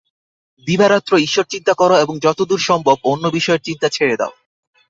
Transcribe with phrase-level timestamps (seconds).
[0.67, 4.33] দিবারাত্র ঈশ্বরচিন্তা কর এবং যতদূর সম্ভব অন্য বিষয়ের চিন্তা ছেড়ে দাও।